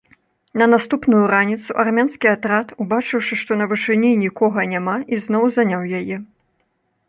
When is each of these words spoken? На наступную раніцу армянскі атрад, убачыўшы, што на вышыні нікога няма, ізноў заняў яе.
На 0.61 0.65
наступную 0.73 1.19
раніцу 1.33 1.69
армянскі 1.83 2.31
атрад, 2.35 2.67
убачыўшы, 2.85 3.33
што 3.43 3.51
на 3.61 3.69
вышыні 3.75 4.11
нікога 4.25 4.59
няма, 4.75 4.95
ізноў 5.19 5.43
заняў 5.59 5.81
яе. 6.03 6.17